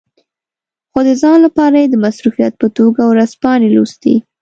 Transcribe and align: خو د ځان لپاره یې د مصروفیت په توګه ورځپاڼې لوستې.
خو 0.91 0.99
د 1.07 1.09
ځان 1.21 1.37
لپاره 1.45 1.75
یې 1.81 1.87
د 1.89 1.95
مصروفیت 2.05 2.53
په 2.61 2.67
توګه 2.77 3.01
ورځپاڼې 3.11 3.67
لوستې. 3.75 4.15